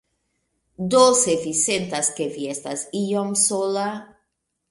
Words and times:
Do 0.93 1.01
se 1.19 1.35
vi 1.43 1.51
sentas, 1.59 2.09
ke 2.19 2.27
vi 2.37 2.47
estas 2.55 2.85
iom 3.03 3.29
sola 3.45 3.87